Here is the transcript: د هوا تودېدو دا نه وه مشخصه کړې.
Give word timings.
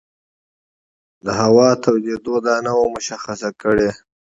د 1.25 1.27
هوا 1.41 1.69
تودېدو 1.83 2.35
دا 2.47 2.55
نه 2.65 2.71
وه 2.77 2.85
مشخصه 2.95 3.49
کړې. 3.61 3.89